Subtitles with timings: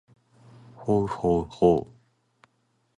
[0.77, 2.51] ほうほうほう